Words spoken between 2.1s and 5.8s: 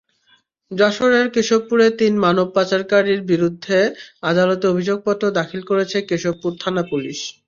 মানব পাচারকারীর বিরুদ্ধে আদালতে অভিযোগপত্র দাখিল